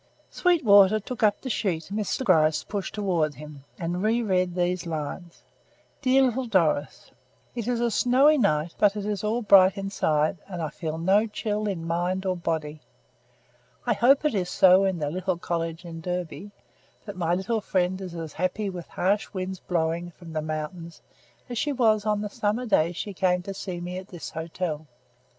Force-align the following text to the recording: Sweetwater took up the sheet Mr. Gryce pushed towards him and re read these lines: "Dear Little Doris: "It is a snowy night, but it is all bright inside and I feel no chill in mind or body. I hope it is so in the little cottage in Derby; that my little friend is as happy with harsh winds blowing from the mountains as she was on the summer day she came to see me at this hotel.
Sweetwater 0.31 0.99
took 0.99 1.21
up 1.21 1.41
the 1.41 1.49
sheet 1.51 1.89
Mr. 1.93 2.23
Gryce 2.23 2.63
pushed 2.63 2.95
towards 2.95 3.35
him 3.35 3.63
and 3.77 4.01
re 4.01 4.23
read 4.23 4.55
these 4.55 4.87
lines: 4.87 5.43
"Dear 6.01 6.23
Little 6.23 6.47
Doris: 6.47 7.11
"It 7.53 7.67
is 7.67 7.79
a 7.79 7.91
snowy 7.91 8.39
night, 8.39 8.73
but 8.79 8.95
it 8.95 9.05
is 9.05 9.23
all 9.23 9.43
bright 9.43 9.77
inside 9.77 10.39
and 10.47 10.59
I 10.59 10.69
feel 10.69 10.97
no 10.97 11.27
chill 11.27 11.67
in 11.67 11.85
mind 11.85 12.25
or 12.25 12.35
body. 12.35 12.81
I 13.85 13.93
hope 13.93 14.25
it 14.25 14.33
is 14.33 14.49
so 14.49 14.85
in 14.85 14.97
the 14.97 15.11
little 15.11 15.37
cottage 15.37 15.85
in 15.85 16.01
Derby; 16.01 16.49
that 17.05 17.15
my 17.15 17.35
little 17.35 17.61
friend 17.61 18.01
is 18.01 18.15
as 18.15 18.33
happy 18.33 18.71
with 18.71 18.87
harsh 18.87 19.31
winds 19.33 19.59
blowing 19.59 20.09
from 20.09 20.33
the 20.33 20.41
mountains 20.41 21.03
as 21.47 21.59
she 21.59 21.71
was 21.71 22.07
on 22.07 22.21
the 22.21 22.27
summer 22.31 22.65
day 22.65 22.91
she 22.91 23.13
came 23.13 23.43
to 23.43 23.53
see 23.53 23.79
me 23.79 23.99
at 23.99 24.07
this 24.07 24.31
hotel. 24.31 24.87